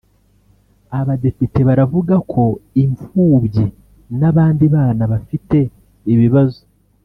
[0.99, 2.43] Abadepite baravuga ko
[2.83, 3.65] impfubyi
[4.19, 5.57] n’abandi bana bafite
[6.13, 6.61] ibibazo